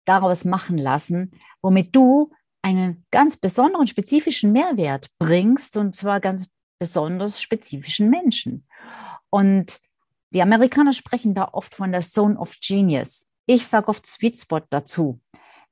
daraus 0.04 0.44
machen 0.44 0.78
lassen, 0.78 1.32
womit 1.62 1.96
du 1.96 2.32
einen 2.62 3.04
ganz 3.10 3.36
besonderen 3.36 3.86
spezifischen 3.86 4.52
Mehrwert 4.52 5.08
bringst 5.18 5.76
und 5.76 5.96
zwar 5.96 6.20
ganz 6.20 6.48
besonders 6.78 7.40
spezifischen 7.40 8.10
Menschen. 8.10 8.66
Und 9.30 9.80
die 10.30 10.42
Amerikaner 10.42 10.92
sprechen 10.92 11.34
da 11.34 11.48
oft 11.52 11.74
von 11.74 11.92
der 11.92 12.02
Zone 12.02 12.38
of 12.38 12.56
Genius. 12.60 13.28
Ich 13.46 13.66
sage 13.66 13.88
oft 13.88 14.06
Sweet 14.06 14.40
Spot 14.40 14.60
dazu. 14.70 15.20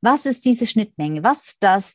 Was 0.00 0.26
ist 0.26 0.44
diese 0.44 0.66
Schnittmenge? 0.66 1.22
Was 1.22 1.48
ist 1.48 1.62
das, 1.62 1.94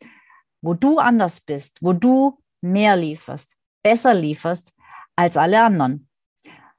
wo 0.61 0.73
du 0.73 0.99
anders 0.99 1.41
bist, 1.41 1.81
wo 1.81 1.93
du 1.93 2.39
mehr 2.61 2.95
lieferst, 2.95 3.55
besser 3.83 4.13
lieferst 4.13 4.73
als 5.15 5.37
alle 5.37 5.63
anderen? 5.63 6.09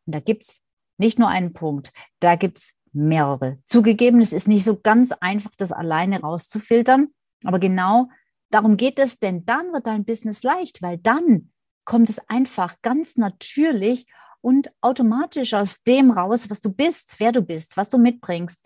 Und 0.07 0.15
da 0.15 0.21
gibt 0.21 0.45
es 0.45 0.61
nicht 0.99 1.19
nur 1.19 1.29
einen 1.29 1.55
Punkt, 1.55 1.93
da 2.21 2.37
gibt 2.37 2.59
es 2.59 2.75
mehrere. 2.93 3.59
Zugegeben, 3.67 4.21
es 4.21 4.33
ist 4.33 4.49
nicht 4.49 4.65
so 4.65 4.79
ganz 4.81 5.13
einfach, 5.13 5.53
das 5.57 5.73
alleine 5.73 6.21
rauszufiltern, 6.21 7.09
aber 7.45 7.59
genau 7.59 8.09
darum 8.51 8.77
geht 8.77 8.99
es, 8.99 9.19
denn 9.19 9.45
dann 9.47 9.73
wird 9.73 9.87
dein 9.87 10.05
Business 10.05 10.43
leicht, 10.43 10.83
weil 10.83 10.99
dann 10.99 11.51
kommt 11.85 12.11
es 12.11 12.19
einfach 12.29 12.77
ganz 12.83 13.17
natürlich 13.17 14.07
und 14.41 14.71
automatisch 14.81 15.55
aus 15.55 15.83
dem 15.83 16.11
raus, 16.11 16.51
was 16.51 16.61
du 16.61 16.73
bist, 16.73 17.17
wer 17.19 17.33
du 17.33 17.43
bist, 17.43 17.77
was 17.77 17.91
du 17.91 17.99
mitbringst. 17.99 18.65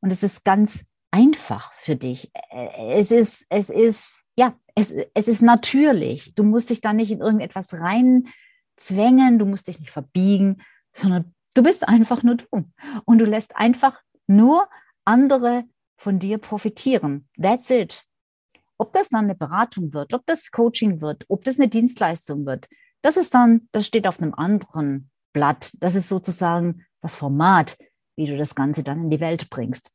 Und 0.00 0.12
es 0.12 0.22
ist 0.22 0.44
ganz 0.44 0.84
einfach 1.10 1.72
für 1.74 1.96
dich. 1.96 2.30
Es 2.50 3.10
ist, 3.10 3.46
es 3.48 3.70
ist, 3.70 4.24
ja, 4.36 4.54
es, 4.74 4.94
es 5.14 5.28
ist 5.28 5.42
natürlich. 5.42 6.34
Du 6.34 6.44
musst 6.44 6.70
dich 6.70 6.80
da 6.80 6.92
nicht 6.92 7.10
in 7.10 7.20
irgendetwas 7.20 7.80
reinzwängen, 7.80 9.38
du 9.38 9.46
musst 9.46 9.68
dich 9.68 9.80
nicht 9.80 9.90
verbiegen, 9.90 10.62
sondern 10.92 11.34
du 11.56 11.62
bist 11.62 11.88
einfach 11.88 12.22
nur 12.22 12.36
du. 12.36 12.70
Und 13.04 13.18
du 13.18 13.24
lässt 13.24 13.56
einfach 13.56 14.00
nur 14.26 14.68
andere 15.04 15.64
von 15.96 16.18
dir 16.18 16.38
profitieren. 16.38 17.28
That's 17.40 17.70
it. 17.70 18.04
Ob 18.78 18.92
das 18.92 19.08
dann 19.08 19.24
eine 19.24 19.34
Beratung 19.34 19.94
wird, 19.94 20.12
ob 20.12 20.26
das 20.26 20.50
Coaching 20.50 21.00
wird, 21.00 21.24
ob 21.28 21.44
das 21.44 21.58
eine 21.58 21.68
Dienstleistung 21.68 22.44
wird, 22.44 22.68
das 23.02 23.16
ist 23.16 23.32
dann, 23.34 23.68
das 23.72 23.86
steht 23.86 24.06
auf 24.06 24.20
einem 24.20 24.34
anderen 24.34 25.10
Blatt. 25.32 25.72
Das 25.80 25.94
ist 25.94 26.08
sozusagen 26.08 26.84
das 27.00 27.16
Format, 27.16 27.78
wie 28.16 28.26
du 28.26 28.36
das 28.36 28.54
Ganze 28.54 28.82
dann 28.82 29.02
in 29.02 29.10
die 29.10 29.20
Welt 29.20 29.48
bringst. 29.48 29.90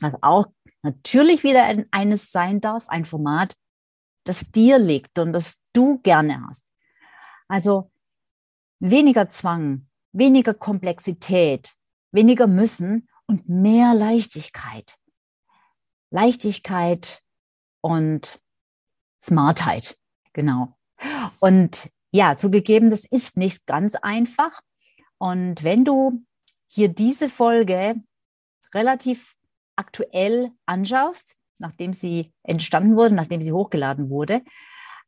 Was 0.00 0.22
auch 0.22 0.46
natürlich 0.82 1.42
wieder 1.42 1.64
ein, 1.64 1.86
eines 1.90 2.32
sein 2.32 2.60
darf, 2.60 2.88
ein 2.88 3.04
Format, 3.04 3.54
das 4.24 4.50
dir 4.50 4.78
liegt 4.78 5.18
und 5.18 5.32
das 5.32 5.60
du 5.72 5.98
gerne 5.98 6.44
hast. 6.46 6.66
Also 7.48 7.90
weniger 8.80 9.28
Zwang, 9.28 9.84
weniger 10.12 10.54
Komplexität, 10.54 11.74
weniger 12.12 12.46
Müssen 12.46 13.08
und 13.26 13.48
mehr 13.48 13.94
Leichtigkeit. 13.94 14.96
Leichtigkeit 16.10 17.22
und 17.80 18.40
Smartheit, 19.22 19.96
genau. 20.32 20.76
Und 21.40 21.90
ja, 22.10 22.36
zugegeben, 22.36 22.90
das 22.90 23.04
ist 23.04 23.36
nicht 23.36 23.66
ganz 23.66 23.94
einfach. 23.94 24.60
Und 25.18 25.64
wenn 25.64 25.84
du 25.84 26.24
hier 26.66 26.88
diese 26.88 27.28
Folge 27.28 27.94
relativ 28.74 29.34
aktuell 29.76 30.50
anschaust, 30.66 31.36
nachdem 31.58 31.92
sie 31.92 32.32
entstanden 32.42 32.96
wurde, 32.96 33.14
nachdem 33.14 33.40
sie 33.40 33.52
hochgeladen 33.52 34.10
wurde, 34.10 34.42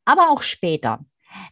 aber 0.05 0.31
auch 0.31 0.43
später, 0.43 1.05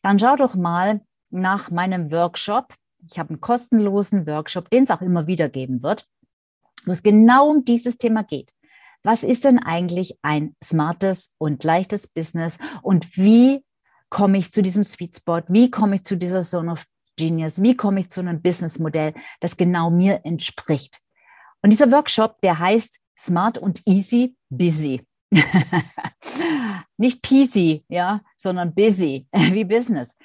dann 0.03 0.19
schau 0.19 0.37
doch 0.37 0.55
mal 0.55 1.05
nach 1.31 1.71
meinem 1.71 2.11
Workshop. 2.11 2.75
Ich 3.11 3.19
habe 3.19 3.31
einen 3.31 3.41
kostenlosen 3.41 4.27
Workshop, 4.27 4.71
den 4.71 4.85
es 4.85 4.91
auch 4.91 5.03
immer 5.03 5.27
wieder 5.27 5.49
geben 5.49 5.83
wird, 5.83 6.07
wo 6.85 6.93
es 6.93 7.03
genau 7.03 7.51
um 7.51 7.65
dieses 7.65 7.99
Thema 7.99 8.23
geht. 8.23 8.53
Was 9.03 9.25
ist 9.25 9.45
denn 9.45 9.59
eigentlich 9.59 10.19
ein 10.23 10.55
smartes 10.63 11.33
und 11.39 11.65
leichtes 11.65 12.07
Business 12.07 12.59
und 12.83 13.17
wie 13.17 13.65
komme 14.11 14.39
ich 14.39 14.53
zu 14.53 14.63
diesem 14.63 14.85
Sweet 14.85 15.17
Spot? 15.17 15.43
Wie 15.49 15.71
komme 15.71 15.97
ich 15.97 16.05
zu 16.05 16.17
dieser 16.17 16.43
Zone 16.43 16.73
of 16.73 16.85
Genius? 17.17 17.63
Wie 17.63 17.77
komme 17.77 18.01
ich 18.01 18.11
zu 18.11 18.21
einem 18.21 18.43
Businessmodell, 18.43 19.15
das 19.41 19.57
genau 19.57 19.91
mir 19.91 20.21
entspricht? 20.25 21.01
Und 21.63 21.71
dieser 21.71 21.91
Workshop, 21.91 22.41
der 22.43 22.59
heißt 22.59 22.99
Smart 23.19 23.59
und 23.59 23.83
Easy 23.87 24.37
Busy. 24.51 25.07
Nicht 26.97 27.23
peasy, 27.23 27.85
ja, 27.89 28.21
sondern 28.37 28.75
busy, 28.75 29.27
wie 29.33 29.65
Business. 29.65 30.17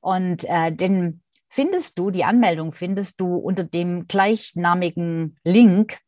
Und 0.00 0.44
äh, 0.44 0.70
den 0.70 1.22
findest 1.50 1.98
du, 1.98 2.10
die 2.10 2.24
Anmeldung 2.24 2.72
findest 2.72 3.20
du 3.20 3.36
unter 3.36 3.64
dem 3.64 4.08
gleichnamigen 4.08 5.38
Link 5.44 6.00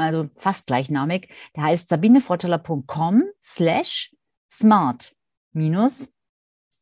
also 0.00 0.30
fast 0.36 0.66
gleichnamig. 0.66 1.32
Der 1.54 1.64
heißt 1.64 1.88
sabinefrotteler.com 1.90 3.24
slash 3.42 4.14
smart 4.50 5.14
minus 5.52 6.12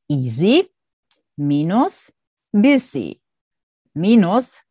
easy 0.09 0.71
minus 1.37 2.13
busy 2.53 3.21
minus 3.95 4.63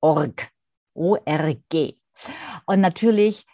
org. 0.00 0.50
O-R-G. 0.94 1.98
Und 2.66 2.80
natürlich 2.80 3.46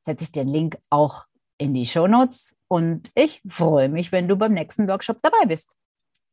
setze 0.00 0.24
ich 0.24 0.32
den 0.32 0.48
Link 0.48 0.78
auch 0.90 1.26
in 1.58 1.74
die 1.74 1.86
Show 1.86 2.08
Notes 2.08 2.58
und 2.66 3.12
ich 3.14 3.40
freue 3.48 3.88
mich, 3.88 4.10
wenn 4.10 4.26
du 4.26 4.34
beim 4.34 4.52
nächsten 4.52 4.88
Workshop 4.88 5.22
dabei 5.22 5.46
bist. 5.46 5.76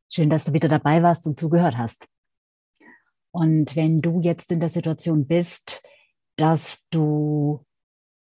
Schön, 0.08 0.28
dass 0.28 0.46
du 0.46 0.52
wieder 0.52 0.68
dabei 0.68 1.04
warst 1.04 1.28
und 1.28 1.38
zugehört 1.38 1.76
hast. 1.76 2.08
Und 3.32 3.76
wenn 3.76 4.00
du 4.00 4.20
jetzt 4.20 4.50
in 4.50 4.60
der 4.60 4.68
Situation 4.68 5.26
bist, 5.26 5.82
dass 6.36 6.86
du 6.90 7.64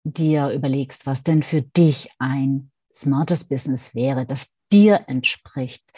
dir 0.03 0.51
überlegst, 0.51 1.05
was 1.05 1.23
denn 1.23 1.43
für 1.43 1.61
dich 1.61 2.09
ein 2.19 2.71
smartes 2.93 3.45
Business 3.45 3.93
wäre, 3.95 4.25
das 4.25 4.53
dir 4.71 5.05
entspricht, 5.07 5.91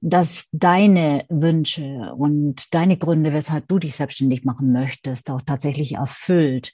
dass 0.00 0.48
deine 0.52 1.24
Wünsche 1.30 2.14
und 2.14 2.74
deine 2.74 2.98
Gründe, 2.98 3.32
weshalb 3.32 3.68
du 3.68 3.78
dich 3.78 3.96
selbstständig 3.96 4.44
machen 4.44 4.70
möchtest, 4.70 5.30
auch 5.30 5.40
tatsächlich 5.40 5.94
erfüllt. 5.94 6.72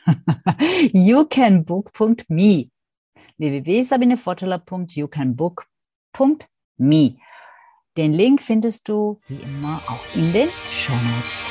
www.me. 3.37 3.65
Den 7.97 8.13
Link 8.13 8.41
findest 8.41 8.89
du 8.89 9.19
wie 9.27 9.41
immer 9.41 9.81
auch 9.87 10.15
in 10.15 10.33
den 10.33 10.49
Show 10.71 10.93
Notes. 10.93 11.49